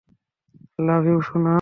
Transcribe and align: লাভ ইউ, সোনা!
লাভ 0.79 1.03
ইউ, 1.07 1.17
সোনা! 1.27 1.49